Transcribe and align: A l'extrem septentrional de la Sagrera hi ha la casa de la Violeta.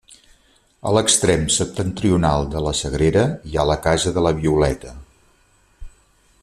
A 0.91 0.93
l'extrem 0.97 1.43
septentrional 1.57 2.49
de 2.55 2.63
la 2.69 2.73
Sagrera 2.81 3.25
hi 3.51 3.57
ha 3.65 3.69
la 3.73 3.79
casa 3.87 4.15
de 4.19 4.27
la 4.29 4.35
Violeta. 4.43 4.95